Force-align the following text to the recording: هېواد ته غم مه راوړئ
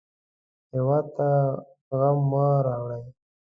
هېواد 0.73 1.05
ته 1.15 1.27
غم 1.97 2.17
مه 2.29 2.45
راوړئ 2.65 3.03